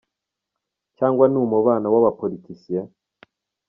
[0.97, 2.91] cyangwa ni umubonano w’aba politiciens?